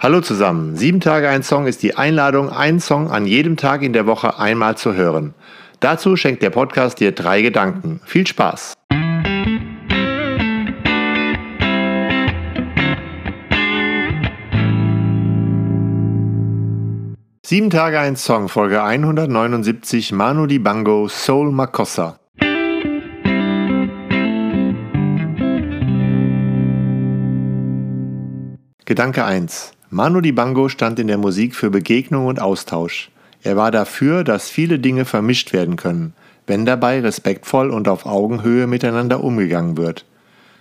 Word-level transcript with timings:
Hallo 0.00 0.20
zusammen. 0.20 0.76
Sieben 0.76 1.00
Tage 1.00 1.28
ein 1.28 1.42
Song 1.42 1.66
ist 1.66 1.82
die 1.82 1.96
Einladung, 1.96 2.50
einen 2.50 2.78
Song 2.78 3.10
an 3.10 3.26
jedem 3.26 3.56
Tag 3.56 3.82
in 3.82 3.92
der 3.92 4.06
Woche 4.06 4.38
einmal 4.38 4.76
zu 4.76 4.94
hören. 4.94 5.34
Dazu 5.80 6.14
schenkt 6.14 6.40
der 6.40 6.50
Podcast 6.50 7.00
dir 7.00 7.10
drei 7.10 7.42
Gedanken. 7.42 8.00
Viel 8.04 8.24
Spaß! 8.24 8.74
Sieben 17.44 17.70
Tage 17.70 17.98
ein 17.98 18.14
Song, 18.14 18.48
Folge 18.48 18.84
179, 18.84 20.12
Manu 20.12 20.46
Dibango, 20.46 21.08
Soul 21.08 21.50
Makossa. 21.50 22.20
Gedanke 28.84 29.24
1. 29.24 29.77
Manu 29.90 30.20
Dibango 30.20 30.68
stand 30.68 30.98
in 30.98 31.06
der 31.06 31.16
Musik 31.16 31.54
für 31.54 31.70
Begegnung 31.70 32.26
und 32.26 32.42
Austausch. 32.42 33.10
Er 33.42 33.56
war 33.56 33.70
dafür, 33.70 34.22
dass 34.22 34.50
viele 34.50 34.78
Dinge 34.78 35.06
vermischt 35.06 35.54
werden 35.54 35.76
können, 35.76 36.12
wenn 36.46 36.66
dabei 36.66 37.00
respektvoll 37.00 37.70
und 37.70 37.88
auf 37.88 38.04
Augenhöhe 38.04 38.66
miteinander 38.66 39.24
umgegangen 39.24 39.78
wird. 39.78 40.04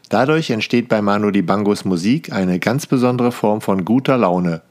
Dadurch 0.07 0.49
entsteht 0.49 0.87
bei 0.87 1.01
Manu 1.01 1.31
Dibangos 1.31 1.83
Musik 1.83 2.31
eine 2.31 2.57
ganz 2.59 2.85
besondere 2.85 3.33
Form 3.33 3.59
von 3.59 3.83
guter 3.83 4.17
Laune. 4.17 4.61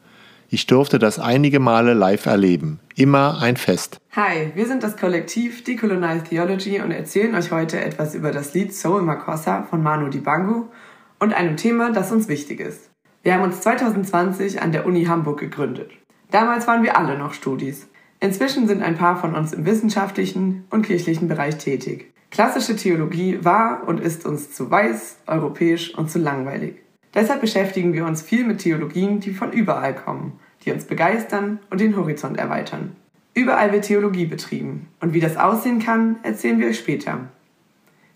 Ich 0.49 0.67
durfte 0.67 0.99
das 0.99 1.19
einige 1.19 1.61
Male 1.61 1.93
live 1.93 2.25
erleben. 2.25 2.81
Immer 2.95 3.43
ein 3.43 3.59
Fest. 3.59 3.99
Hi, 4.13 4.53
wir 4.55 4.67
sind 4.67 4.83
das 4.83 4.97
Kollektiv 4.97 5.65
Decolonized 5.65 6.31
Theology 6.31 6.81
und 6.81 6.93
erzählen 6.93 7.35
euch 7.35 7.51
heute 7.51 7.79
etwas 7.79 8.15
über 8.15 8.31
das 8.31 8.55
Lied 8.55 8.73
Soul 8.73 9.03
Makossa 9.03 9.65
von 9.65 9.83
Manu 9.83 10.09
Dibango 10.09 10.71
und 11.19 11.35
einem 11.35 11.59
Thema, 11.59 11.93
das 11.93 12.11
uns 12.11 12.29
wichtig 12.29 12.61
ist. 12.61 12.89
Wir 13.27 13.35
haben 13.35 13.43
uns 13.43 13.61
2020 13.63 14.63
an 14.63 14.71
der 14.71 14.87
Uni 14.87 15.07
Hamburg 15.07 15.41
gegründet. 15.41 15.91
Damals 16.31 16.69
waren 16.69 16.85
wir 16.85 16.97
alle 16.97 17.19
noch 17.19 17.33
Studis. 17.33 17.89
Inzwischen 18.21 18.69
sind 18.69 18.85
ein 18.85 18.97
paar 18.97 19.17
von 19.17 19.35
uns 19.35 19.53
im 19.53 19.67
wissenschaftlichen 19.67 20.65
und 20.71 20.87
kirchlichen 20.87 21.27
Bereich 21.27 21.59
tätig. 21.59 22.13
Klassische 22.31 22.77
Theologie 22.77 23.41
war 23.43 23.83
und 23.89 23.99
ist 23.99 24.27
uns 24.27 24.53
zu 24.53 24.71
weiß, 24.71 25.17
europäisch 25.27 25.93
und 25.97 26.09
zu 26.09 26.21
langweilig. 26.21 26.77
Deshalb 27.15 27.41
beschäftigen 27.41 27.95
wir 27.95 28.07
uns 28.07 28.23
viel 28.23 28.47
mit 28.47 28.61
Theologien, 28.61 29.19
die 29.19 29.33
von 29.33 29.51
überall 29.51 29.97
kommen, 29.97 30.39
die 30.65 30.71
uns 30.71 30.85
begeistern 30.85 31.59
und 31.69 31.81
den 31.81 31.97
Horizont 31.97 32.39
erweitern. 32.39 32.95
Überall 33.35 33.73
wird 33.73 33.87
Theologie 33.87 34.27
betrieben 34.27 34.87
und 35.01 35.15
wie 35.15 35.21
das 35.21 35.37
aussehen 35.37 35.81
kann, 35.81 36.21
erzählen 36.23 36.61
wir 36.61 36.69
euch 36.69 36.79
später. 36.79 37.23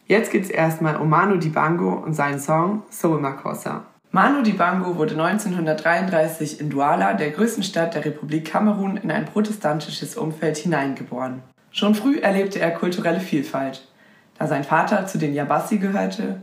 Jetzt 0.06 0.30
geht's 0.30 0.50
erstmal 0.50 0.94
um 0.94 1.10
Manu 1.10 1.36
Dibango 1.36 1.94
und 1.94 2.14
seinen 2.14 2.38
Song 2.38 2.84
Soul 2.90 3.20
Makossa. 3.20 3.89
Manu 4.12 4.42
Dibango 4.42 4.96
wurde 4.96 5.12
1933 5.12 6.60
in 6.60 6.68
Douala, 6.68 7.14
der 7.14 7.30
größten 7.30 7.62
Stadt 7.62 7.94
der 7.94 8.04
Republik 8.04 8.50
Kamerun, 8.50 8.96
in 8.96 9.12
ein 9.12 9.24
protestantisches 9.24 10.16
Umfeld 10.16 10.56
hineingeboren. 10.56 11.42
Schon 11.70 11.94
früh 11.94 12.18
erlebte 12.18 12.58
er 12.58 12.72
kulturelle 12.72 13.20
Vielfalt, 13.20 13.86
da 14.36 14.48
sein 14.48 14.64
Vater 14.64 15.06
zu 15.06 15.16
den 15.16 15.32
Yabassi 15.32 15.78
gehörte 15.78 16.42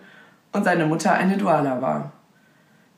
und 0.54 0.64
seine 0.64 0.86
Mutter 0.86 1.12
eine 1.12 1.36
Douala 1.36 1.82
war. 1.82 2.14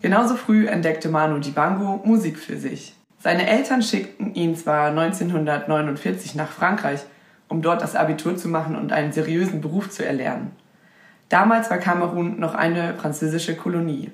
Genauso 0.02 0.36
früh 0.36 0.68
entdeckte 0.68 1.10
Manu 1.10 1.40
Dibango 1.40 2.02
Musik 2.06 2.38
für 2.38 2.58
sich. 2.58 2.96
Seine 3.18 3.48
Eltern 3.50 3.82
schickten 3.82 4.36
ihn 4.36 4.56
zwar 4.56 4.90
1949 4.90 6.36
nach 6.36 6.52
Frankreich, 6.52 7.00
um 7.48 7.64
dort 7.64 7.82
das 7.82 7.96
Abitur 7.96 8.38
zu 8.38 8.48
machen 8.48 8.76
und 8.76 8.92
einen 8.92 9.14
seriösen 9.14 9.62
Beruf 9.62 9.90
zu 9.90 10.06
erlernen. 10.06 10.52
Damals 11.28 11.72
war 11.72 11.80
Kamerun 11.80 12.40
noch 12.40 12.54
eine 12.54 12.94
französische 12.94 13.56
Kolonie. 13.56 14.12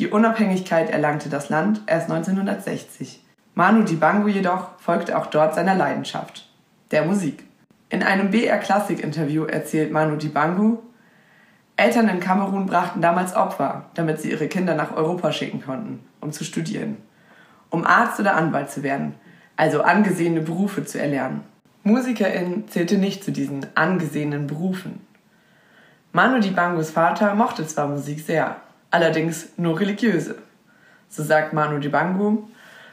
Die 0.00 0.08
Unabhängigkeit 0.08 0.88
erlangte 0.88 1.28
das 1.28 1.50
Land 1.50 1.82
erst 1.86 2.10
1960. 2.10 3.22
Manu 3.54 3.82
Dibango 3.82 4.28
jedoch 4.28 4.78
folgte 4.78 5.18
auch 5.18 5.26
dort 5.26 5.54
seiner 5.54 5.74
Leidenschaft, 5.74 6.48
der 6.90 7.04
Musik. 7.04 7.44
In 7.90 8.02
einem 8.02 8.30
BR 8.30 8.56
Classic 8.56 8.98
Interview 8.98 9.44
erzählt 9.44 9.92
Manu 9.92 10.16
Dibango, 10.16 10.82
Eltern 11.76 12.08
in 12.08 12.18
Kamerun 12.18 12.64
brachten 12.64 13.02
damals 13.02 13.36
Opfer, 13.36 13.90
damit 13.92 14.22
sie 14.22 14.30
ihre 14.30 14.48
Kinder 14.48 14.74
nach 14.74 14.96
Europa 14.96 15.32
schicken 15.32 15.60
konnten, 15.60 16.02
um 16.22 16.32
zu 16.32 16.44
studieren. 16.44 16.96
Um 17.68 17.84
Arzt 17.84 18.18
oder 18.18 18.36
Anwalt 18.36 18.70
zu 18.70 18.82
werden, 18.82 19.16
also 19.58 19.82
angesehene 19.82 20.40
Berufe 20.40 20.86
zu 20.86 20.98
erlernen. 20.98 21.42
Musikerin 21.82 22.66
zählte 22.68 22.96
nicht 22.96 23.22
zu 23.22 23.32
diesen 23.32 23.66
angesehenen 23.74 24.46
Berufen. 24.46 25.04
Manu 26.12 26.40
Dibangos 26.40 26.88
Vater 26.88 27.34
mochte 27.34 27.66
zwar 27.66 27.86
Musik 27.86 28.20
sehr, 28.20 28.56
allerdings 28.90 29.50
nur 29.56 29.78
religiöse. 29.78 30.36
So 31.08 31.22
sagt 31.22 31.52
Manu 31.52 31.78
Dibango, 31.78 32.48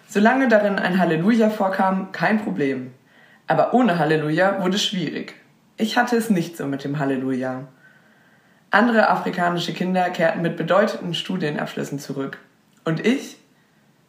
solange 0.07 0.47
darin 0.47 0.79
ein 0.79 0.99
Halleluja 0.99 1.49
vorkam, 1.49 2.11
kein 2.11 2.43
Problem. 2.43 2.93
Aber 3.47 3.73
ohne 3.73 3.99
Halleluja 3.99 4.61
wurde 4.63 4.77
schwierig. 4.77 5.35
Ich 5.77 5.97
hatte 5.97 6.17
es 6.17 6.29
nicht 6.29 6.57
so 6.57 6.65
mit 6.65 6.83
dem 6.83 6.99
Halleluja. 6.99 7.67
Andere 8.71 9.09
afrikanische 9.09 9.73
Kinder 9.73 10.09
kehrten 10.09 10.41
mit 10.41 10.57
bedeutenden 10.57 11.13
Studienabschlüssen 11.13 11.99
zurück. 11.99 12.39
Und 12.83 13.05
ich 13.05 13.37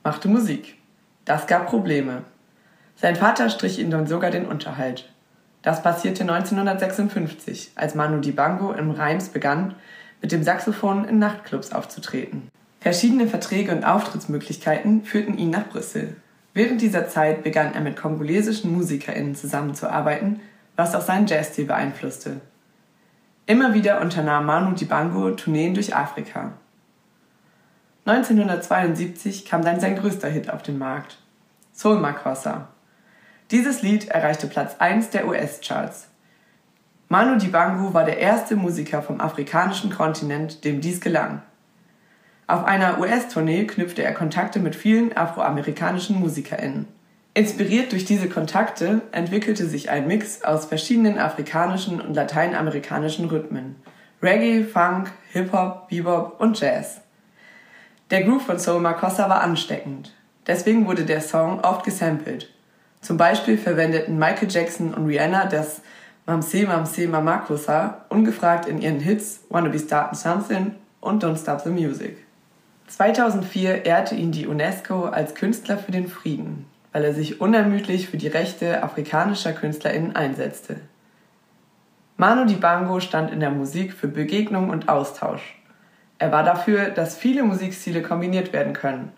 machte 0.03 0.29
Musik. 0.29 0.77
Das 1.25 1.47
gab 1.47 1.67
Probleme. 1.67 2.23
Sein 2.97 3.15
Vater 3.15 3.51
strich 3.51 3.79
ihm 3.79 3.91
dann 3.91 4.07
sogar 4.07 4.31
den 4.31 4.47
Unterhalt. 4.47 5.09
Das 5.63 5.83
passierte 5.83 6.23
1956, 6.23 7.73
als 7.75 7.95
Manu 7.95 8.19
Dibango 8.19 8.73
im 8.73 8.91
Reims 8.91 9.29
begann, 9.29 9.75
mit 10.21 10.33
dem 10.33 10.43
Saxophon 10.43 11.05
in 11.05 11.19
Nachtclubs 11.19 11.73
aufzutreten. 11.73 12.49
Verschiedene 12.81 13.27
Verträge 13.27 13.73
und 13.73 13.85
Auftrittsmöglichkeiten 13.85 15.05
führten 15.05 15.37
ihn 15.37 15.51
nach 15.51 15.69
Brüssel. 15.69 16.17
Während 16.55 16.81
dieser 16.81 17.09
Zeit 17.09 17.43
begann 17.43 17.75
er 17.75 17.81
mit 17.81 17.97
kongolesischen 17.97 18.73
MusikerInnen 18.73 19.35
zusammenzuarbeiten, 19.35 20.41
was 20.77 20.95
auch 20.95 21.03
seinen 21.03 21.27
Jazzstil 21.27 21.67
beeinflusste. 21.67 22.41
Immer 23.47 23.75
wieder 23.75 24.01
unternahm 24.01 24.47
Manu 24.47 24.75
Dibango 24.75 25.31
Tourneen 25.31 25.75
durch 25.75 25.95
Afrika. 25.95 26.53
1972 28.05 29.45
kam 29.45 29.65
dann 29.65 29.81
sein 29.81 29.97
größter 29.97 30.29
Hit 30.29 30.51
auf 30.51 30.63
den 30.63 30.79
Markt, 30.79 31.19
Soul 31.75 31.99
Makossa. 31.99 32.69
Dieses 33.51 33.83
Lied 33.83 34.09
erreichte 34.09 34.47
Platz 34.47 34.77
1 34.79 35.11
der 35.11 35.27
US-Charts. 35.27 36.09
Manu 37.11 37.39
Dibango 37.39 37.95
war 37.95 38.05
der 38.05 38.19
erste 38.19 38.55
Musiker 38.55 39.01
vom 39.01 39.21
afrikanischen 39.21 39.91
Kontinent, 39.91 40.65
dem 40.65 40.83
dies 40.83 41.01
gelang. 41.01 41.43
Auf 42.47 42.65
einer 42.65 42.99
US-Tournee 42.99 43.67
knüpfte 43.67 44.03
er 44.03 44.13
Kontakte 44.13 44.59
mit 44.59 44.77
vielen 44.77 45.17
afroamerikanischen 45.17 46.21
MusikerInnen. 46.21 46.87
Inspiriert 47.33 47.93
durch 47.93 48.05
diese 48.05 48.29
Kontakte 48.29 49.01
entwickelte 49.13 49.67
sich 49.67 49.91
ein 49.91 50.07
Mix 50.07 50.43
aus 50.43 50.67
verschiedenen 50.67 51.19
afrikanischen 51.19 52.01
und 52.01 52.15
lateinamerikanischen 52.15 53.27
Rhythmen. 53.27 53.77
Reggae, 54.23 54.65
Funk, 54.65 55.11
Hip-Hop, 55.33 55.89
Bebop 55.89 56.41
und 56.41 56.61
Jazz. 56.61 57.01
Der 58.11 58.25
Groove 58.25 58.45
von 58.45 58.59
Soul 58.59 58.81
Makossa 58.81 59.29
war 59.31 59.41
ansteckend. 59.41 60.15
Deswegen 60.47 60.87
wurde 60.87 61.05
der 61.05 61.21
Song 61.21 61.61
oft 61.61 61.85
gesampelt. 61.85 62.51
Zum 63.01 63.17
Beispiel 63.17 63.57
verwendeten 63.57 64.19
Michael 64.19 64.51
Jackson 64.51 64.93
und 64.93 65.07
Rihanna 65.07 65.47
das 65.47 65.83
Mamse 66.29 66.67
Mamse 66.67 67.09
Mamakosa 67.09 68.05
ungefragt 68.11 68.69
in 68.69 68.83
ihren 68.83 69.01
Hits 69.01 69.47
Wanna 69.49 69.71
Be 69.71 69.79
Startin' 69.79 70.15
Something 70.15 70.75
und 71.01 71.25
Don't 71.25 71.41
Stop 71.41 71.63
the 71.63 71.71
Music. 71.71 72.19
2004 72.89 73.87
ehrte 73.87 74.15
ihn 74.15 74.31
die 74.31 74.47
UNESCO 74.47 75.07
als 75.07 75.35
Künstler 75.35 75.79
für 75.79 75.91
den 75.91 76.07
Frieden, 76.07 76.67
weil 76.93 77.05
er 77.05 77.15
sich 77.15 77.41
unermüdlich 77.41 78.11
für 78.11 78.19
die 78.19 78.29
Rechte 78.29 78.83
afrikanischer 78.83 79.55
KünstlerInnen 79.55 80.17
einsetzte. 80.17 80.77
Manu 82.19 82.45
Dibango 82.45 83.01
stand 83.01 83.31
in 83.31 83.41
der 83.41 83.51
Musik 83.51 83.95
für 83.95 84.09
Begegnung 84.09 84.69
und 84.69 84.91
Austausch. 84.91 85.59
Er 86.19 86.31
war 86.31 86.43
dafür, 86.43 86.91
dass 86.91 87.17
viele 87.17 87.43
Musikstile 87.43 88.03
kombiniert 88.03 88.53
werden 88.53 88.75
können, 88.75 89.13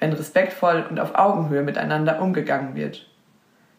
wenn 0.00 0.12
respektvoll 0.12 0.84
und 0.90 0.98
auf 0.98 1.14
Augenhöhe 1.14 1.62
miteinander 1.62 2.20
umgegangen 2.20 2.74
wird. 2.74 3.08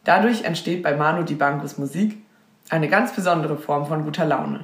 Dadurch 0.06 0.46
entsteht 0.46 0.84
bei 0.84 0.96
Manu 0.96 1.24
Dibangos 1.24 1.78
Musik 1.78 2.18
eine 2.72 2.88
ganz 2.88 3.14
besondere 3.14 3.58
Form 3.58 3.86
von 3.86 4.06
guter 4.06 4.26
Laune. 4.26 4.62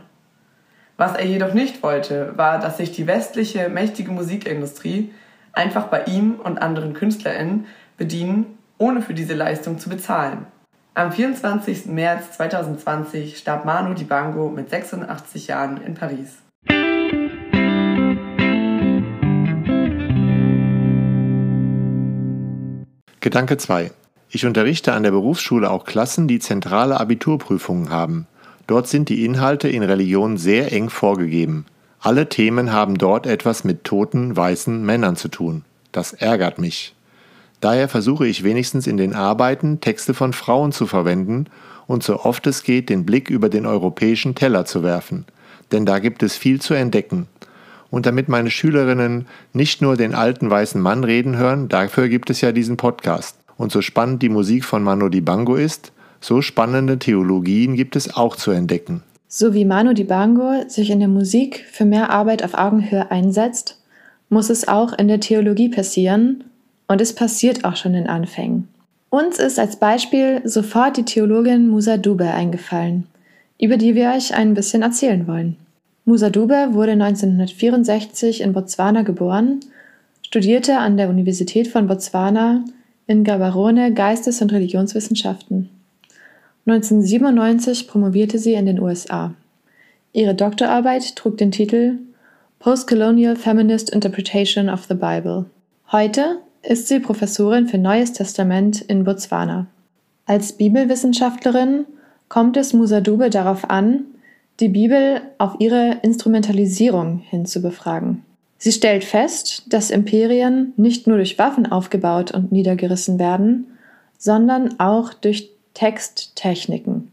Was 0.95 1.15
er 1.15 1.25
jedoch 1.25 1.53
nicht 1.53 1.83
wollte, 1.83 2.37
war, 2.37 2.57
dass 2.57 2.77
sich 2.77 2.91
die 2.91 3.05
westliche 3.05 3.69
mächtige 3.69 4.11
Musikindustrie 4.11 5.13
einfach 5.51 5.87
bei 5.87 6.05
ihm 6.05 6.35
und 6.35 6.61
anderen 6.61 6.93
KünstlerInnen 6.93 7.65
bedienen, 7.97 8.57
ohne 8.77 9.01
für 9.01 9.13
diese 9.13 9.33
Leistung 9.33 9.77
zu 9.77 9.89
bezahlen. 9.89 10.47
Am 10.95 11.11
24. 11.11 11.87
März 11.87 12.31
2020 12.37 13.37
starb 13.37 13.65
Manu 13.65 13.93
Dibango 13.93 14.49
mit 14.49 14.69
86 14.69 15.47
Jahren 15.47 15.81
in 15.83 15.93
Paris. 15.93 16.37
Gedanke 23.19 23.57
2. 23.57 23.91
Ich 24.29 24.45
unterrichte 24.45 24.93
an 24.93 25.03
der 25.03 25.11
Berufsschule 25.11 25.69
auch 25.69 25.85
Klassen, 25.85 26.27
die 26.27 26.39
zentrale 26.39 26.99
Abiturprüfungen 26.99 27.89
haben. 27.89 28.27
Dort 28.67 28.87
sind 28.87 29.07
die 29.07 29.23
Inhalte 29.23 29.69
in 29.69 29.83
Religion 29.83 30.37
sehr 30.37 30.73
eng 30.73 30.89
vorgegeben. 30.89 31.65
Alle 31.99 32.27
Themen 32.27 32.73
haben 32.73 32.97
dort 32.97 33.25
etwas 33.25 33.63
mit 33.63 33.85
toten, 33.85 34.35
weißen 34.35 34.85
Männern 34.85 35.15
zu 35.15 35.29
tun. 35.29 35.63
Das 35.93 36.13
ärgert 36.13 36.59
mich. 36.59 36.93
Daher 37.61 37.87
versuche 37.87 38.27
ich 38.27 38.43
wenigstens 38.43 38.85
in 38.85 38.97
den 38.97 39.13
Arbeiten 39.15 39.81
Texte 39.81 40.13
von 40.13 40.33
Frauen 40.33 40.71
zu 40.71 40.85
verwenden 40.85 41.45
und 41.87 42.03
so 42.03 42.19
oft 42.19 42.45
es 42.45 42.63
geht 42.63 42.89
den 42.89 43.05
Blick 43.05 43.29
über 43.29 43.49
den 43.49 43.65
europäischen 43.65 44.35
Teller 44.35 44.65
zu 44.65 44.83
werfen. 44.83 45.25
Denn 45.71 45.85
da 45.85 45.99
gibt 45.99 46.21
es 46.21 46.35
viel 46.35 46.61
zu 46.61 46.73
entdecken. 46.73 47.27
Und 47.89 48.05
damit 48.05 48.27
meine 48.27 48.51
Schülerinnen 48.51 49.27
nicht 49.53 49.81
nur 49.81 49.95
den 49.95 50.13
alten 50.13 50.49
weißen 50.49 50.79
Mann 50.79 51.05
reden 51.05 51.37
hören, 51.37 51.69
dafür 51.69 52.09
gibt 52.09 52.29
es 52.29 52.41
ja 52.41 52.51
diesen 52.51 52.75
Podcast. 52.75 53.36
Und 53.57 53.71
so 53.71 53.81
spannend 53.81 54.21
die 54.21 54.29
Musik 54.29 54.65
von 54.65 54.83
Manu 54.83 55.09
Dibango 55.09 55.55
ist, 55.55 55.91
so 56.19 56.41
spannende 56.41 56.99
Theologien 56.99 57.75
gibt 57.75 57.95
es 57.95 58.15
auch 58.15 58.35
zu 58.35 58.51
entdecken. 58.51 59.03
So 59.27 59.53
wie 59.53 59.65
Manu 59.65 59.93
Dibango 59.93 60.67
sich 60.67 60.89
in 60.89 60.99
der 60.99 61.07
Musik 61.07 61.65
für 61.71 61.85
mehr 61.85 62.09
Arbeit 62.09 62.43
auf 62.43 62.53
Augenhöhe 62.53 63.11
einsetzt, 63.11 63.81
muss 64.29 64.49
es 64.49 64.67
auch 64.67 64.93
in 64.97 65.07
der 65.07 65.19
Theologie 65.19 65.69
passieren 65.69 66.43
und 66.87 67.01
es 67.01 67.13
passiert 67.13 67.65
auch 67.65 67.75
schon 67.75 67.93
in 67.93 68.07
Anfängen. 68.07 68.67
Uns 69.09 69.39
ist 69.39 69.59
als 69.59 69.77
Beispiel 69.77 70.41
sofort 70.43 70.97
die 70.97 71.05
Theologin 71.05 71.67
Musa 71.67 71.97
Dube 71.97 72.25
eingefallen, 72.25 73.07
über 73.59 73.77
die 73.77 73.95
wir 73.95 74.11
euch 74.11 74.33
ein 74.33 74.53
bisschen 74.53 74.81
erzählen 74.81 75.27
wollen. 75.27 75.57
Musa 76.05 76.29
Dube 76.29 76.69
wurde 76.71 76.93
1964 76.93 78.41
in 78.41 78.53
Botswana 78.53 79.01
geboren, 79.01 79.59
studierte 80.21 80.77
an 80.77 80.97
der 80.97 81.09
Universität 81.09 81.67
von 81.67 81.87
Botswana 81.87 82.63
in 83.07 83.23
Gaborone 83.23 83.93
Geistes- 83.93 84.41
und 84.41 84.51
Religionswissenschaften. 84.51 85.69
1997 86.65 87.87
promovierte 87.87 88.37
sie 88.37 88.53
in 88.53 88.65
den 88.65 88.79
USA. 88.79 89.33
Ihre 90.11 90.35
Doktorarbeit 90.35 91.15
trug 91.15 91.37
den 91.37 91.51
Titel 91.51 91.99
Postcolonial 92.59 93.37
Feminist 93.37 93.89
Interpretation 93.89 94.69
of 94.69 94.85
the 94.85 94.93
Bible. 94.93 95.45
Heute 95.91 96.39
ist 96.63 96.89
sie 96.89 96.99
Professorin 96.99 97.67
für 97.67 97.77
Neues 97.77 98.11
Testament 98.11 98.81
in 98.81 99.05
Botswana. 99.05 99.67
Als 100.25 100.53
Bibelwissenschaftlerin 100.53 101.85
kommt 102.27 102.57
es 102.57 102.73
Musa 102.73 102.99
Dube 102.99 103.29
darauf 103.29 103.69
an, 103.69 104.03
die 104.59 104.67
Bibel 104.67 105.21
auf 105.37 105.55
ihre 105.59 105.99
Instrumentalisierung 106.01 107.19
hin 107.19 107.45
zu 107.45 107.61
befragen. 107.61 108.23
Sie 108.57 108.71
stellt 108.71 109.03
fest, 109.03 109.63
dass 109.67 109.91
Imperien 109.91 110.73
nicht 110.77 111.07
nur 111.07 111.17
durch 111.17 111.37
Waffen 111.37 111.71
aufgebaut 111.71 112.31
und 112.31 112.51
niedergerissen 112.51 113.19
werden, 113.19 113.67
sondern 114.17 114.79
auch 114.79 115.13
durch 115.13 115.51
Texttechniken, 115.73 117.11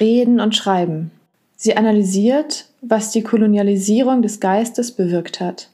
Reden 0.00 0.40
und 0.40 0.56
Schreiben. 0.56 1.10
Sie 1.56 1.76
analysiert, 1.76 2.66
was 2.80 3.10
die 3.10 3.22
Kolonialisierung 3.22 4.22
des 4.22 4.40
Geistes 4.40 4.92
bewirkt 4.92 5.40
hat. 5.40 5.68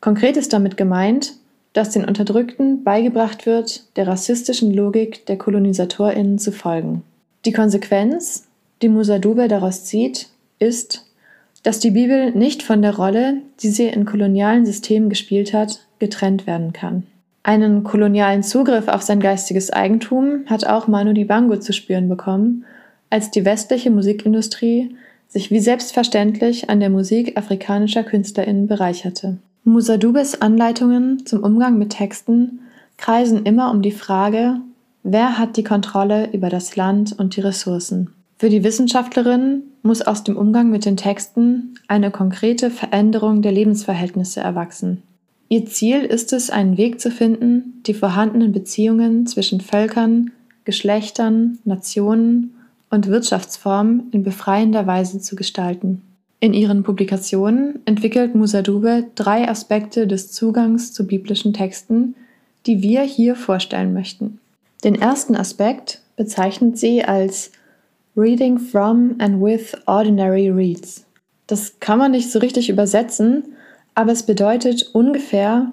Konkret 0.00 0.36
ist 0.36 0.52
damit 0.52 0.76
gemeint, 0.76 1.34
dass 1.72 1.90
den 1.90 2.04
Unterdrückten 2.04 2.82
beigebracht 2.82 3.46
wird, 3.46 3.84
der 3.96 4.06
rassistischen 4.06 4.72
Logik 4.72 5.26
der 5.26 5.38
KolonisatorInnen 5.38 6.38
zu 6.38 6.52
folgen. 6.52 7.02
Die 7.44 7.52
Konsequenz, 7.52 8.46
die 8.82 8.88
Musa 8.88 9.18
Dube 9.18 9.48
daraus 9.48 9.84
zieht, 9.84 10.28
ist, 10.58 11.06
dass 11.62 11.78
die 11.78 11.90
Bibel 11.90 12.32
nicht 12.32 12.62
von 12.62 12.82
der 12.82 12.96
Rolle, 12.96 13.38
die 13.60 13.68
sie 13.68 13.86
in 13.86 14.06
kolonialen 14.06 14.64
Systemen 14.64 15.08
gespielt 15.08 15.52
hat, 15.52 15.86
getrennt 15.98 16.46
werden 16.46 16.72
kann. 16.72 17.04
Einen 17.42 17.84
kolonialen 17.84 18.42
Zugriff 18.42 18.88
auf 18.88 19.02
sein 19.02 19.20
geistiges 19.20 19.70
Eigentum 19.70 20.44
hat 20.46 20.66
auch 20.66 20.88
Manu 20.88 21.12
Dibango 21.12 21.56
zu 21.56 21.72
spüren 21.72 22.08
bekommen, 22.08 22.64
als 23.08 23.30
die 23.30 23.44
westliche 23.44 23.90
Musikindustrie 23.90 24.94
sich 25.28 25.50
wie 25.50 25.60
selbstverständlich 25.60 26.68
an 26.68 26.80
der 26.80 26.90
Musik 26.90 27.36
afrikanischer 27.36 28.04
KünstlerInnen 28.04 28.66
bereicherte. 28.66 29.38
Musa 29.64 29.96
Dubes 29.96 30.40
Anleitungen 30.40 31.24
zum 31.26 31.42
Umgang 31.44 31.78
mit 31.78 31.90
Texten 31.90 32.60
kreisen 32.96 33.44
immer 33.44 33.70
um 33.70 33.82
die 33.82 33.92
Frage, 33.92 34.56
wer 35.02 35.38
hat 35.38 35.56
die 35.56 35.64
Kontrolle 35.64 36.30
über 36.32 36.48
das 36.48 36.76
Land 36.76 37.18
und 37.18 37.36
die 37.36 37.40
Ressourcen. 37.40 38.12
Für 38.40 38.48
die 38.48 38.64
Wissenschaftlerin 38.64 39.64
muss 39.82 40.00
aus 40.00 40.24
dem 40.24 40.38
Umgang 40.38 40.70
mit 40.70 40.86
den 40.86 40.96
Texten 40.96 41.74
eine 41.88 42.10
konkrete 42.10 42.70
Veränderung 42.70 43.42
der 43.42 43.52
Lebensverhältnisse 43.52 44.40
erwachsen. 44.40 45.02
Ihr 45.50 45.66
Ziel 45.66 46.04
ist 46.04 46.32
es, 46.32 46.48
einen 46.48 46.78
Weg 46.78 47.02
zu 47.02 47.10
finden, 47.10 47.82
die 47.84 47.92
vorhandenen 47.92 48.52
Beziehungen 48.52 49.26
zwischen 49.26 49.60
Völkern, 49.60 50.30
Geschlechtern, 50.64 51.58
Nationen 51.66 52.54
und 52.88 53.08
Wirtschaftsformen 53.08 54.04
in 54.10 54.22
befreiender 54.22 54.86
Weise 54.86 55.20
zu 55.20 55.36
gestalten. 55.36 56.00
In 56.40 56.54
ihren 56.54 56.82
Publikationen 56.82 57.80
entwickelt 57.84 58.34
Musadube 58.34 59.04
drei 59.16 59.50
Aspekte 59.50 60.06
des 60.06 60.32
Zugangs 60.32 60.94
zu 60.94 61.06
biblischen 61.06 61.52
Texten, 61.52 62.14
die 62.64 62.80
wir 62.80 63.02
hier 63.02 63.36
vorstellen 63.36 63.92
möchten. 63.92 64.40
Den 64.82 64.94
ersten 64.94 65.36
Aspekt 65.36 66.00
bezeichnet 66.16 66.78
sie 66.78 67.04
als 67.04 67.52
Reading 68.16 68.58
from 68.58 69.16
and 69.18 69.40
with 69.40 69.74
ordinary 69.86 70.50
reads. 70.50 71.06
Das 71.46 71.78
kann 71.80 71.98
man 71.98 72.10
nicht 72.10 72.30
so 72.30 72.38
richtig 72.38 72.68
übersetzen, 72.68 73.54
aber 73.94 74.12
es 74.12 74.24
bedeutet 74.24 74.90
ungefähr 74.92 75.72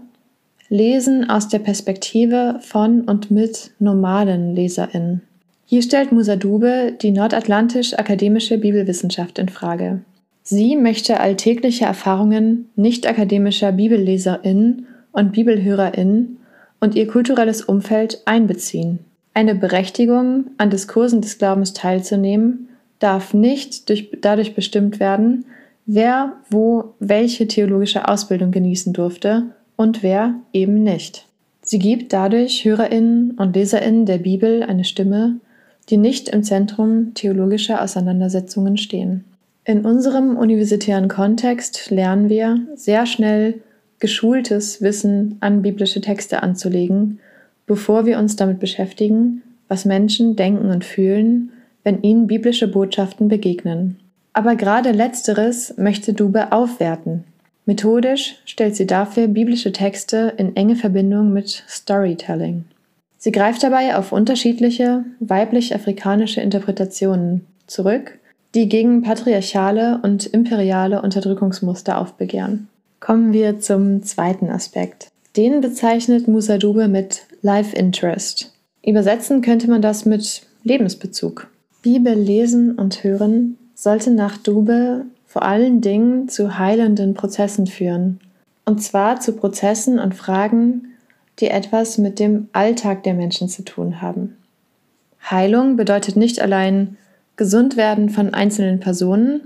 Lesen 0.70 1.30
aus 1.30 1.48
der 1.48 1.60
Perspektive 1.60 2.60
von 2.62 3.02
und 3.02 3.32
mit 3.32 3.72
normalen 3.80 4.56
LeserInnen. 4.56 5.22
Hier 5.66 5.82
stellt 5.82 6.12
Musadube 6.12 6.94
die 7.02 7.12
nordatlantisch-akademische 7.12 8.58
Bibelwissenschaft 8.58 9.40
in 9.40 9.50
Frage. 9.50 10.02
Sie 10.44 10.76
möchte 10.76 11.20
alltägliche 11.20 11.86
Erfahrungen 11.86 12.70
nicht-akademischer 12.76 13.74
BibelleserInnen 13.74 14.88
und 15.12 15.32
BibelhörerInnen 15.34 16.38
und 16.80 16.96
ihr 16.96 17.08
kulturelles 17.08 17.62
Umfeld 17.64 18.22
einbeziehen. 18.26 19.00
Eine 19.38 19.54
Berechtigung, 19.54 20.46
an 20.58 20.72
Diskursen 20.72 21.22
des 21.22 21.38
Glaubens 21.38 21.74
teilzunehmen, 21.74 22.70
darf 22.98 23.36
nicht 23.36 23.88
durch, 23.88 24.10
dadurch 24.20 24.56
bestimmt 24.56 25.00
werden, 25.00 25.46
wer 25.86 26.34
wo 26.50 26.96
welche 27.00 27.48
theologische 27.48 28.08
Ausbildung 28.08 28.50
genießen 28.50 28.94
durfte 28.94 29.44
und 29.76 30.02
wer 30.02 30.34
eben 30.54 30.82
nicht. 30.82 31.28
Sie 31.62 31.78
gibt 31.78 32.14
dadurch 32.14 32.66
Hörerinnen 32.66 33.38
und 33.38 33.56
Leserinnen 33.56 34.08
der 34.08 34.18
Bibel 34.18 34.64
eine 34.64 34.86
Stimme, 34.86 35.36
die 35.90 35.98
nicht 35.98 36.30
im 36.30 36.42
Zentrum 36.42 37.14
theologischer 37.14 37.84
Auseinandersetzungen 37.84 38.76
stehen. 38.76 39.24
In 39.66 39.86
unserem 39.86 40.36
universitären 40.36 41.10
Kontext 41.10 41.92
lernen 41.92 42.30
wir 42.30 42.60
sehr 42.74 43.06
schnell 43.06 43.62
geschultes 44.00 44.82
Wissen 44.82 45.38
an 45.42 45.62
biblische 45.62 46.02
Texte 46.02 46.42
anzulegen, 46.42 47.20
bevor 47.68 48.08
wir 48.08 48.18
uns 48.18 48.36
damit 48.36 48.60
beschäftigen, 48.60 49.44
was 49.68 49.86
Menschen 49.86 50.36
denken 50.36 50.70
und 50.72 50.84
fühlen, 50.84 51.52
wenn 51.84 52.02
ihnen 52.02 52.26
biblische 52.26 52.68
Botschaften 52.68 53.28
begegnen. 53.28 54.00
Aber 54.34 54.56
gerade 54.56 54.92
letzteres 54.92 55.78
möchte 55.78 56.14
Dube 56.14 56.52
aufwerten. 56.52 57.24
Methodisch 57.66 58.38
stellt 58.46 58.76
sie 58.76 58.88
dafür 58.88 59.28
biblische 59.28 59.72
Texte 59.72 60.34
in 60.38 60.56
enge 60.56 60.76
Verbindung 60.76 61.34
mit 61.34 61.64
Storytelling. 61.68 62.66
Sie 63.18 63.32
greift 63.32 63.62
dabei 63.62 63.96
auf 63.96 64.12
unterschiedliche 64.12 65.04
weiblich-afrikanische 65.20 66.42
Interpretationen 66.42 67.46
zurück 67.68 68.18
die 68.56 68.70
gegen 68.70 69.02
patriarchale 69.04 70.00
und 70.02 70.26
imperiale 70.26 71.02
Unterdrückungsmuster 71.02 72.00
aufbegehren. 72.00 72.68
Kommen 73.00 73.34
wir 73.34 73.60
zum 73.60 74.04
zweiten 74.04 74.50
Aspekt. 74.50 75.10
Den 75.36 75.62
bezeichnet 75.62 76.28
Musa 76.28 76.58
Dube 76.58 76.88
mit 76.88 77.22
Life 77.48 77.74
Interest. 77.74 78.54
Übersetzen 78.86 79.42
könnte 79.42 79.70
man 79.70 79.82
das 79.82 80.04
mit 80.04 80.42
Lebensbezug. 80.64 81.50
Bibel 81.82 82.14
lesen 82.14 82.76
und 82.76 83.06
hören 83.06 83.58
sollte 83.74 84.12
nach 84.12 84.36
Dube 84.36 85.06
vor 85.26 85.44
allen 85.44 85.80
Dingen 85.80 86.28
zu 86.28 86.60
heilenden 86.60 87.14
Prozessen 87.14 87.66
führen. 87.66 88.20
Und 88.66 88.84
zwar 88.84 89.22
zu 89.22 89.32
Prozessen 89.32 89.98
und 89.98 90.14
Fragen, 90.14 90.90
die 91.40 91.48
etwas 91.48 91.98
mit 91.98 92.20
dem 92.20 92.50
Alltag 92.52 93.04
der 93.04 93.14
Menschen 93.14 93.48
zu 93.48 93.64
tun 93.64 94.02
haben. 94.02 94.36
Heilung 95.32 95.78
bedeutet 95.78 96.18
nicht 96.18 96.42
allein 96.42 96.98
gesund 97.38 97.78
werden 97.78 98.10
von 98.10 98.34
einzelnen 98.34 98.82
Personen, 98.82 99.40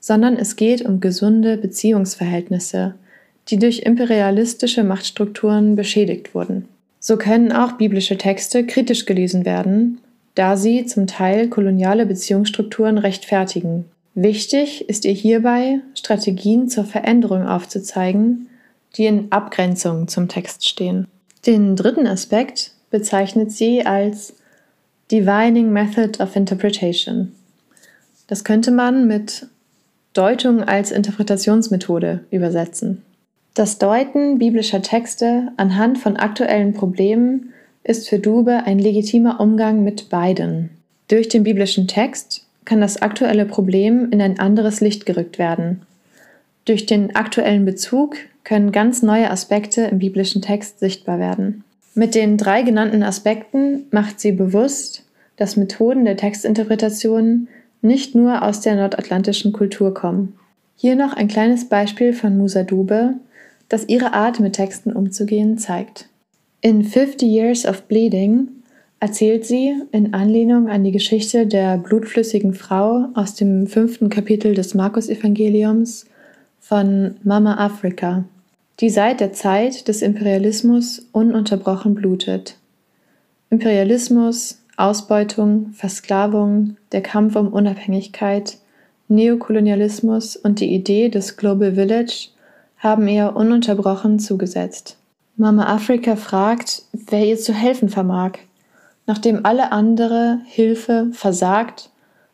sondern 0.00 0.36
es 0.36 0.56
geht 0.56 0.82
um 0.82 1.00
gesunde 1.00 1.56
Beziehungsverhältnisse, 1.56 2.94
die 3.48 3.58
durch 3.58 3.78
imperialistische 3.78 4.84
Machtstrukturen 4.84 5.76
beschädigt 5.76 6.34
wurden. 6.34 6.68
So 7.08 7.16
können 7.16 7.52
auch 7.52 7.72
biblische 7.72 8.18
Texte 8.18 8.66
kritisch 8.66 9.06
gelesen 9.06 9.46
werden, 9.46 10.02
da 10.34 10.58
sie 10.58 10.84
zum 10.84 11.06
Teil 11.06 11.48
koloniale 11.48 12.04
Beziehungsstrukturen 12.04 12.98
rechtfertigen. 12.98 13.86
Wichtig 14.14 14.86
ist 14.90 15.06
ihr 15.06 15.14
hierbei, 15.14 15.80
Strategien 15.94 16.68
zur 16.68 16.84
Veränderung 16.84 17.46
aufzuzeigen, 17.48 18.50
die 18.94 19.06
in 19.06 19.32
Abgrenzung 19.32 20.06
zum 20.08 20.28
Text 20.28 20.68
stehen. 20.68 21.06
Den 21.46 21.76
dritten 21.76 22.06
Aspekt 22.06 22.72
bezeichnet 22.90 23.52
sie 23.52 23.86
als 23.86 24.34
Divining 25.10 25.72
Method 25.72 26.22
of 26.22 26.36
Interpretation. 26.36 27.32
Das 28.26 28.44
könnte 28.44 28.70
man 28.70 29.06
mit 29.06 29.46
Deutung 30.12 30.62
als 30.62 30.90
Interpretationsmethode 30.90 32.26
übersetzen. 32.30 33.02
Das 33.58 33.76
Deuten 33.76 34.38
biblischer 34.38 34.82
Texte 34.82 35.48
anhand 35.56 35.98
von 35.98 36.16
aktuellen 36.16 36.74
Problemen 36.74 37.52
ist 37.82 38.08
für 38.08 38.20
Dube 38.20 38.62
ein 38.66 38.78
legitimer 38.78 39.40
Umgang 39.40 39.82
mit 39.82 40.10
beiden. 40.10 40.70
Durch 41.08 41.28
den 41.28 41.42
biblischen 41.42 41.88
Text 41.88 42.46
kann 42.64 42.80
das 42.80 43.02
aktuelle 43.02 43.46
Problem 43.46 44.12
in 44.12 44.22
ein 44.22 44.38
anderes 44.38 44.80
Licht 44.80 45.06
gerückt 45.06 45.40
werden. 45.40 45.82
Durch 46.66 46.86
den 46.86 47.16
aktuellen 47.16 47.64
Bezug 47.64 48.14
können 48.44 48.70
ganz 48.70 49.02
neue 49.02 49.28
Aspekte 49.28 49.82
im 49.86 49.98
biblischen 49.98 50.40
Text 50.40 50.78
sichtbar 50.78 51.18
werden. 51.18 51.64
Mit 51.96 52.14
den 52.14 52.36
drei 52.36 52.62
genannten 52.62 53.02
Aspekten 53.02 53.86
macht 53.90 54.20
sie 54.20 54.30
bewusst, 54.30 55.02
dass 55.36 55.56
Methoden 55.56 56.04
der 56.04 56.16
Textinterpretation 56.16 57.48
nicht 57.82 58.14
nur 58.14 58.42
aus 58.44 58.60
der 58.60 58.76
nordatlantischen 58.76 59.52
Kultur 59.52 59.94
kommen. 59.94 60.38
Hier 60.76 60.94
noch 60.94 61.12
ein 61.12 61.26
kleines 61.26 61.68
Beispiel 61.68 62.12
von 62.12 62.38
Musa 62.38 62.62
Dube, 62.62 63.14
das 63.68 63.88
ihre 63.88 64.14
Art 64.14 64.40
mit 64.40 64.54
Texten 64.54 64.92
umzugehen 64.92 65.58
zeigt. 65.58 66.08
In 66.60 66.84
50 66.84 67.28
Years 67.28 67.66
of 67.66 67.82
Bleeding 67.82 68.48
erzählt 69.00 69.44
sie 69.44 69.74
in 69.92 70.12
Anlehnung 70.14 70.68
an 70.68 70.82
die 70.84 70.92
Geschichte 70.92 71.46
der 71.46 71.78
blutflüssigen 71.78 72.54
Frau 72.54 73.06
aus 73.14 73.34
dem 73.34 73.66
fünften 73.66 74.08
Kapitel 74.08 74.54
des 74.54 74.74
Markus-Evangeliums 74.74 76.06
von 76.58 77.16
Mama 77.22 77.56
Afrika, 77.58 78.24
die 78.80 78.90
seit 78.90 79.20
der 79.20 79.32
Zeit 79.32 79.86
des 79.88 80.02
Imperialismus 80.02 81.06
ununterbrochen 81.12 81.94
blutet. 81.94 82.56
Imperialismus, 83.50 84.60
Ausbeutung, 84.76 85.72
Versklavung, 85.72 86.76
der 86.92 87.02
Kampf 87.02 87.36
um 87.36 87.48
Unabhängigkeit, 87.48 88.58
Neokolonialismus 89.08 90.36
und 90.36 90.60
die 90.60 90.74
Idee 90.74 91.08
des 91.08 91.36
Global 91.36 91.74
Village 91.74 92.28
haben 92.78 93.08
ihr 93.08 93.36
ununterbrochen 93.36 94.18
zugesetzt. 94.18 94.96
Mama 95.36 95.66
Afrika 95.66 96.16
fragt, 96.16 96.82
wer 96.92 97.24
ihr 97.24 97.38
zu 97.38 97.52
helfen 97.52 97.88
vermag 97.88 98.38
nachdem 99.08 99.44
alle 99.44 99.72
andere 99.72 100.38
Hilfe 100.44 101.08
versagt 101.12 101.90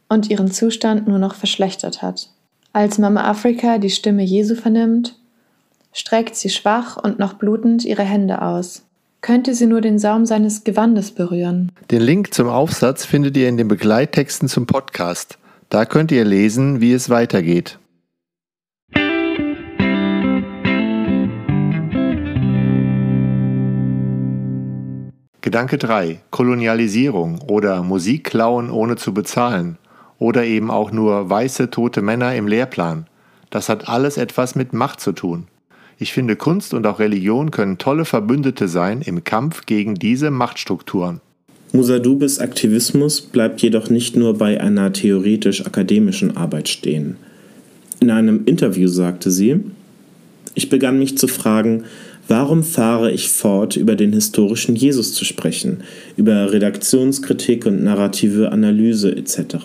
und 0.09 0.29
ihren 0.29 0.51
Zustand 0.51 1.09
nur 1.09 1.19
noch 1.19 1.35
verschlechtert 1.35 2.03
hat. 2.03 2.29
Als 2.75 2.99
Mama 2.99 3.25
Afrika 3.25 3.79
die 3.79 3.91
Stimme 3.91 4.25
Jesu 4.25 4.57
vernimmt, 4.57 5.17
streckt 5.93 6.35
sie 6.35 6.51
schwach 6.51 6.97
und 7.03 7.21
noch 7.21 7.35
blutend 7.35 7.85
ihre 7.85 8.03
Hände 8.03 8.43
aus. 8.43 8.83
Könnte 9.21 9.55
sie 9.55 9.67
nur 9.67 9.81
den 9.81 10.01
Saum 10.01 10.27
seines 10.27 10.65
Gewandes 10.65 11.13
berühren. 11.13 11.71
Den 11.93 12.03
Link 12.03 12.35
zum 12.35 12.49
Aufsatz 12.49 13.07
findet 13.07 13.37
ihr 13.37 13.49
in 13.49 13.57
den 13.57 13.69
Begleittexten 13.69 14.49
zum 14.49 14.67
Podcast. 14.67 15.39
Da 15.71 15.87
könnt 15.87 16.11
ihr 16.11 16.25
lesen, 16.25 16.81
wie 16.81 16.93
es 16.93 17.09
weitergeht. 17.09 17.79
Gedanke 25.45 25.77
3. 25.77 26.21
Kolonialisierung 26.31 27.39
oder 27.49 27.83
Musik 27.83 28.25
klauen 28.25 28.71
ohne 28.71 28.97
zu 28.97 29.13
bezahlen 29.13 29.77
oder 30.19 30.47
eben 30.47 30.71
auch 30.71 30.91
nur 30.91 31.29
weiße 31.29 31.69
tote 31.69 32.01
Männer 32.01 32.35
im 32.35 32.49
Lehrplan. 32.49 33.05
Das 33.51 33.69
hat 33.69 33.87
alles 33.87 34.17
etwas 34.17 34.55
mit 34.55 34.73
Macht 34.73 35.01
zu 35.01 35.13
tun. 35.13 35.45
Ich 35.99 36.15
finde, 36.15 36.37
Kunst 36.37 36.73
und 36.73 36.87
auch 36.87 36.99
Religion 36.99 37.51
können 37.51 37.77
tolle 37.77 38.07
Verbündete 38.07 38.69
sein 38.69 39.03
im 39.03 39.23
Kampf 39.23 39.67
gegen 39.67 39.97
diese 39.97 40.31
Machtstrukturen. 40.31 41.21
Musadubes 41.73 42.39
Aktivismus 42.39 43.21
bleibt 43.21 43.61
jedoch 43.61 43.91
nicht 43.91 44.17
nur 44.17 44.39
bei 44.39 44.59
einer 44.59 44.95
theoretisch-akademischen 44.95 46.39
Arbeit 46.39 46.71
stehen. 46.71 47.19
In 48.01 48.11
einem 48.11 48.47
Interview 48.47 48.89
sagte 48.89 49.31
sie, 49.31 49.61
ich 50.55 50.71
begann 50.71 50.99
mich 50.99 51.19
zu 51.19 51.27
fragen, 51.27 51.85
Warum 52.27 52.63
fahre 52.63 53.13
ich 53.13 53.29
fort, 53.29 53.77
über 53.77 53.97
den 53.97 54.15
historischen 54.15 54.77
Jesus 54.77 55.13
zu 55.13 55.27
sprechen, 55.27 55.83
über 56.17 56.53
Redaktionskritik 56.53 57.67
und 57.67 57.85
narrative 57.85 58.51
Analyse 58.51 59.15
etc. 59.15 59.57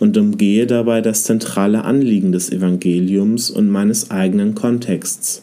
und 0.00 0.16
umgehe 0.18 0.66
dabei 0.66 1.02
das 1.02 1.22
zentrale 1.22 1.84
Anliegen 1.84 2.32
des 2.32 2.50
Evangeliums 2.50 3.48
und 3.50 3.68
meines 3.68 4.10
eigenen 4.10 4.56
Kontexts, 4.56 5.42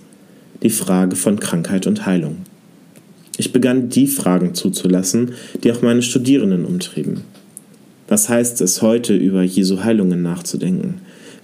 die 0.62 0.70
Frage 0.70 1.16
von 1.16 1.40
Krankheit 1.40 1.88
und 1.88 2.06
Heilung. 2.06 2.38
Ich 3.38 3.54
begann 3.54 3.88
die 3.88 4.08
Fragen 4.08 4.54
zuzulassen, 4.54 5.34
die 5.64 5.72
auch 5.72 5.82
meine 5.82 6.02
Studierenden 6.02 6.66
umtrieben. 6.66 7.22
Was 8.10 8.28
heißt 8.28 8.60
es 8.62 8.82
heute 8.82 9.16
über 9.16 9.44
Jesu 9.44 9.84
Heilungen 9.84 10.22
nachzudenken? 10.22 10.96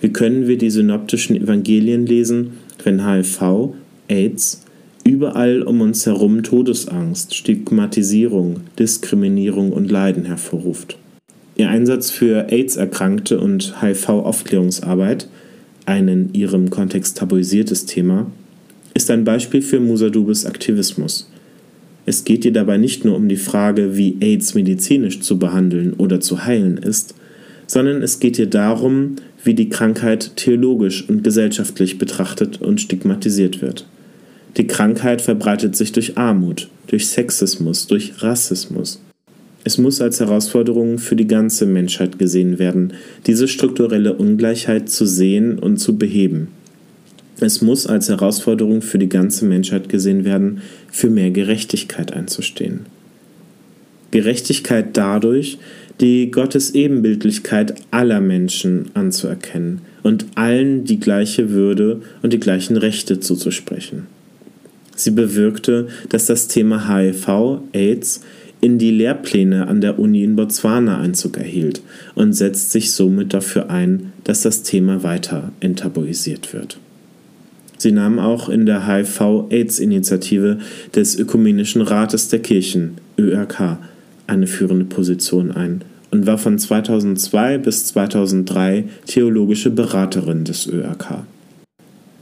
Wie 0.01 0.09
können 0.09 0.47
wir 0.47 0.57
die 0.57 0.71
synoptischen 0.71 1.35
Evangelien 1.35 2.05
lesen, 2.05 2.53
wenn 2.83 3.07
HIV, 3.07 3.73
AIDS, 4.09 4.62
überall 5.03 5.61
um 5.63 5.81
uns 5.81 6.05
herum 6.05 6.43
Todesangst, 6.43 7.35
Stigmatisierung, 7.35 8.61
Diskriminierung 8.79 9.71
und 9.71 9.91
Leiden 9.91 10.25
hervorruft. 10.25 10.97
Ihr 11.55 11.69
Einsatz 11.69 12.09
für 12.09 12.51
AIDS-Erkrankte 12.51 13.39
und 13.39 13.81
HIV-Aufklärungsarbeit, 13.81 15.27
ein 15.85 16.07
in 16.07 16.33
ihrem 16.33 16.69
Kontext 16.69 17.17
tabuisiertes 17.17 17.85
Thema, 17.85 18.27
ist 18.93 19.11
ein 19.11 19.23
Beispiel 19.23 19.61
für 19.61 19.79
Musadubes 19.79 20.45
Aktivismus. 20.45 21.29
Es 22.05 22.23
geht 22.25 22.43
ihr 22.45 22.53
dabei 22.53 22.77
nicht 22.77 23.05
nur 23.05 23.15
um 23.15 23.29
die 23.29 23.37
Frage, 23.37 23.95
wie 23.97 24.17
AIDS 24.19 24.55
medizinisch 24.55 25.21
zu 25.21 25.39
behandeln 25.39 25.93
oder 25.93 26.19
zu 26.19 26.45
heilen 26.45 26.77
ist, 26.77 27.15
sondern 27.67 28.01
es 28.01 28.19
geht 28.19 28.37
ihr 28.39 28.47
darum, 28.47 29.15
wie 29.43 29.53
die 29.53 29.69
Krankheit 29.69 30.35
theologisch 30.35 31.07
und 31.07 31.23
gesellschaftlich 31.23 31.97
betrachtet 31.97 32.61
und 32.61 32.81
stigmatisiert 32.81 33.61
wird. 33.61 33.85
Die 34.57 34.67
Krankheit 34.67 35.21
verbreitet 35.21 35.75
sich 35.75 35.91
durch 35.91 36.17
Armut, 36.17 36.69
durch 36.87 37.07
Sexismus, 37.07 37.87
durch 37.87 38.21
Rassismus. 38.21 39.01
Es 39.63 39.77
muss 39.77 40.01
als 40.01 40.19
Herausforderung 40.19 40.99
für 40.99 41.15
die 41.15 41.27
ganze 41.27 41.65
Menschheit 41.65 42.19
gesehen 42.19 42.59
werden, 42.59 42.93
diese 43.25 43.47
strukturelle 43.47 44.13
Ungleichheit 44.13 44.89
zu 44.89 45.05
sehen 45.05 45.57
und 45.57 45.77
zu 45.77 45.97
beheben. 45.97 46.49
Es 47.39 47.61
muss 47.61 47.87
als 47.87 48.09
Herausforderung 48.09 48.81
für 48.81 48.99
die 48.99 49.09
ganze 49.09 49.45
Menschheit 49.45 49.89
gesehen 49.89 50.25
werden, 50.25 50.61
für 50.91 51.09
mehr 51.09 51.31
Gerechtigkeit 51.31 52.13
einzustehen. 52.13 52.81
Gerechtigkeit 54.11 54.95
dadurch, 54.95 55.57
die 55.99 56.29
Gottes 56.29 56.75
Ebenbildlichkeit 56.75 57.75
aller 57.89 58.21
Menschen 58.21 58.91
anzuerkennen 58.93 59.81
und 60.03 60.25
allen 60.35 60.83
die 60.83 60.99
gleiche 60.99 61.49
Würde 61.49 62.01
und 62.21 62.33
die 62.33 62.39
gleichen 62.39 62.77
Rechte 62.77 63.19
zuzusprechen. 63.19 64.12
Sie 64.95 65.11
bewirkte, 65.11 65.87
dass 66.09 66.25
das 66.25 66.47
Thema 66.47 66.87
HIV, 66.87 67.61
AIDS 67.73 68.21
in 68.61 68.77
die 68.77 68.91
Lehrpläne 68.91 69.67
an 69.67 69.81
der 69.81 69.99
Uni 69.99 70.23
in 70.23 70.37
Botswana 70.37 70.97
Einzug 70.99 71.37
erhielt 71.37 71.81
und 72.15 72.33
setzt 72.33 72.71
sich 72.71 72.91
somit 72.91 73.33
dafür 73.33 73.69
ein, 73.69 74.13
dass 74.23 74.41
das 74.41 74.63
Thema 74.63 75.03
weiter 75.03 75.51
enttabuisiert 75.59 76.53
wird. 76.53 76.77
Sie 77.77 77.91
nahm 77.91 78.19
auch 78.19 78.47
in 78.47 78.65
der 78.65 78.87
HIV-AIDS-Initiative 78.87 80.59
des 80.95 81.19
Ökumenischen 81.19 81.81
Rates 81.81 82.29
der 82.29 82.39
Kirchen, 82.39 82.93
ÖRK, 83.19 83.79
eine 84.27 84.47
führende 84.47 84.85
Position 84.85 85.51
ein 85.51 85.81
und 86.11 86.25
war 86.25 86.37
von 86.37 86.57
2002 86.57 87.57
bis 87.57 87.87
2003 87.87 88.85
theologische 89.05 89.71
Beraterin 89.71 90.45
des 90.45 90.67
ÖRK. 90.67 91.23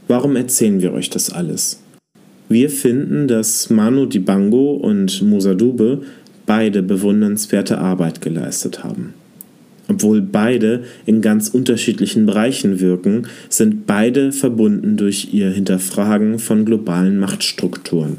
Warum 0.08 0.36
erzählen 0.36 0.82
wir 0.82 0.94
euch 0.94 1.12
das 1.12 1.30
alles? 1.30 1.80
Wir 2.51 2.70
finden, 2.70 3.29
dass 3.29 3.70
Manu 3.70 4.08
Dibango 4.08 4.74
und 4.74 5.22
Musa 5.22 5.53
Dube 5.53 6.01
beide 6.46 6.84
bewundernswerte 6.84 7.77
Arbeit 7.77 8.20
geleistet 8.20 8.84
haben. 8.84 9.13
Obwohl 9.88 10.22
beide 10.22 10.84
in 11.05 11.22
ganz 11.22 11.48
unterschiedlichen 11.48 12.25
Bereichen 12.25 12.81
wirken, 12.81 13.27
sind 13.48 13.88
beide 13.88 14.34
verbunden 14.34 14.98
durch 14.98 15.34
ihr 15.34 15.50
Hinterfragen 15.50 16.39
von 16.39 16.65
globalen 16.65 17.20
Machtstrukturen. 17.20 18.17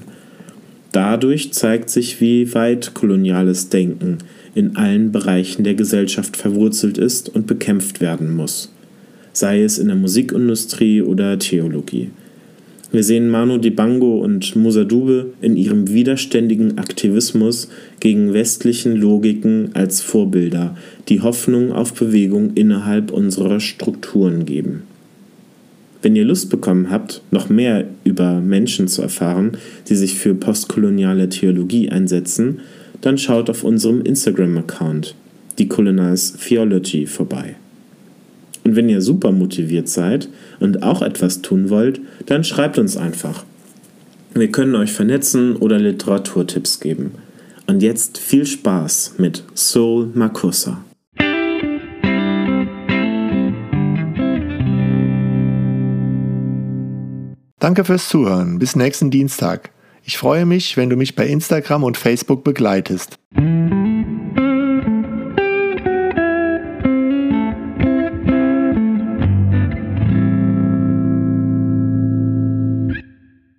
Dadurch 0.93 1.53
zeigt 1.53 1.91
sich, 1.91 2.23
wie 2.23 2.55
weit 2.55 2.95
koloniales 2.95 3.69
Denken 3.69 4.17
in 4.55 4.77
allen 4.77 5.13
Bereichen 5.13 5.63
der 5.63 5.75
Gesellschaft 5.75 6.39
verwurzelt 6.39 6.97
ist 6.97 7.29
und 7.29 7.47
bekämpft 7.47 8.01
werden 8.01 8.35
muss, 8.35 8.73
sei 9.35 9.63
es 9.63 9.77
in 9.77 9.89
der 9.89 9.97
Musikindustrie 9.97 11.03
oder 11.03 11.39
Theologie. 11.39 12.13
Wir 12.93 13.03
sehen 13.03 13.31
Manu 13.31 13.57
Dibango 13.57 14.19
und 14.19 14.55
Musa 14.55 14.85
Dube 14.85 15.33
in 15.41 15.57
ihrem 15.57 15.89
widerständigen 15.89 16.77
Aktivismus 16.77 17.71
gegen 18.01 18.35
westlichen 18.35 18.97
Logiken 18.97 19.71
als 19.73 20.03
Vorbilder, 20.03 20.77
die 21.09 21.23
Hoffnung 21.23 21.73
auf 21.73 21.95
Bewegung 21.95 22.51
innerhalb 22.55 23.11
unserer 23.11 23.61
Strukturen 23.61 24.45
geben. 24.45 24.83
Wenn 26.03 26.17
ihr 26.17 26.27
Lust 26.27 26.51
bekommen 26.51 26.91
habt, 26.91 27.23
noch 27.31 27.49
mehr 27.49 27.87
über 28.05 28.43
Menschen 28.43 28.89
zu 28.89 29.01
erfahren, 29.01 29.53
die 29.89 29.95
sich 29.95 30.17
für 30.17 30.35
postkoloniale 30.35 31.31
Theologie 31.31 31.89
einsetzen, 31.89 32.61
dann 33.01 33.17
schaut 33.17 33.49
auf 33.49 33.65
unserem 33.65 34.03
Instagram-Account, 34.03 35.15
Decolonize 35.59 36.37
Theology, 36.37 37.07
vorbei. 37.07 37.57
Und 38.65 38.77
wenn 38.77 38.89
ihr 38.89 39.03
super 39.03 39.33
motiviert 39.33 39.89
seid 39.89 40.29
und 40.61 40.83
auch 40.83 41.03
etwas 41.03 41.43
tun 41.43 41.71
wollt, 41.71 42.01
dann 42.27 42.45
schreibt 42.45 42.79
uns 42.79 42.97
einfach. 42.97 43.45
Wir 44.35 44.51
können 44.51 44.75
euch 44.77 44.93
vernetzen 44.93 45.57
oder 45.57 45.79
Literaturtipps 45.79 46.81
geben. 46.81 47.13
Und 47.67 47.83
jetzt 47.83 48.19
viel 48.19 48.47
Spaß 48.47 49.15
mit 49.19 49.45
Soul 49.55 50.11
Makusa. 50.15 50.85
Danke 57.59 57.85
fürs 57.85 58.09
Zuhören. 58.09 58.59
Bis 58.59 58.75
nächsten 58.75 59.11
Dienstag. 59.11 59.71
Ich 60.05 60.19
freue 60.19 60.47
mich, 60.47 60.77
wenn 60.77 60.91
du 60.91 60.97
mich 60.97 61.15
bei 61.15 61.29
Instagram 61.29 61.85
und 61.85 61.97
Facebook 61.97 62.43
begleitest. 62.43 63.19